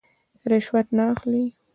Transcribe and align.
رشوت 0.51 0.87
نه 0.97 1.03
اخلي. 1.13 1.43